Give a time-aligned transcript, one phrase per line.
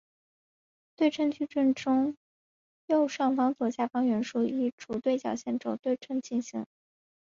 [0.95, 2.17] 对称矩阵中的
[2.87, 6.65] 右上至左下方向元素以主对角线为轴进行对称。